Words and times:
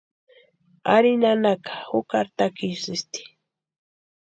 Ari 0.95 1.11
nanaka 1.21 1.73
jukari 1.89 2.31
takisïsti. 2.37 3.21